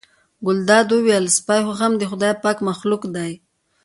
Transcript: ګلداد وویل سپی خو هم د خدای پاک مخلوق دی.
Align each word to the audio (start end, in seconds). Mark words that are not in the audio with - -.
ګلداد 0.45 0.87
وویل 0.91 1.25
سپی 1.37 1.61
خو 1.65 1.73
هم 1.81 1.91
د 1.97 2.03
خدای 2.11 2.33
پاک 2.43 2.57
مخلوق 2.69 3.01
دی. 3.15 3.31